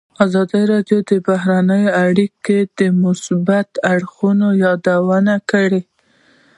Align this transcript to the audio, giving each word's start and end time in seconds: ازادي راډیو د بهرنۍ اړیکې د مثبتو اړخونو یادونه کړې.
ازادي 0.25 0.61
راډیو 0.71 0.99
د 1.09 1.11
بهرنۍ 1.27 1.83
اړیکې 2.05 2.57
د 2.79 2.81
مثبتو 3.03 3.77
اړخونو 3.93 4.47
یادونه 4.65 5.33
کړې. 5.51 5.81